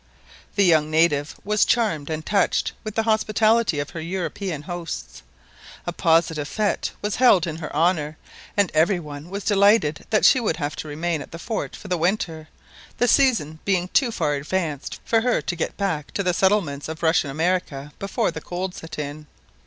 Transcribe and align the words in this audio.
The 0.55 0.65
young 0.65 0.89
native 0.89 1.35
was 1.43 1.63
charmed 1.63 2.09
and 2.09 2.25
touched 2.25 2.71
with 2.83 2.95
the 2.95 3.03
hospitality 3.03 3.77
of 3.79 3.91
her 3.91 4.01
European 4.01 4.63
hosts. 4.63 5.21
A 5.85 5.93
positive 5.93 6.49
fête 6.49 6.89
was 7.03 7.17
held 7.17 7.45
in 7.45 7.57
her 7.57 7.71
honour 7.75 8.17
and 8.57 8.71
every 8.73 8.99
one 8.99 9.29
was 9.29 9.43
delighted 9.43 10.07
that 10.09 10.25
she 10.25 10.39
would 10.39 10.57
have 10.57 10.75
to 10.77 10.87
remain 10.87 11.21
at 11.21 11.29
the 11.31 11.37
fort 11.37 11.75
for 11.75 11.87
the 11.87 11.97
winter, 11.99 12.47
the 12.97 13.07
season 13.07 13.59
being 13.63 13.89
too 13.89 14.11
far 14.11 14.33
advanced 14.33 14.99
for 15.05 15.21
her 15.21 15.39
to 15.39 15.55
get 15.55 15.77
back 15.77 16.09
to 16.15 16.23
the 16.23 16.33
settlements 16.33 16.87
of 16.89 17.03
Russian 17.03 17.29
America 17.29 17.93
before 17.99 18.31
the 18.31 18.41
cold 18.41 18.73
set 18.73 18.97
in. 18.97 19.27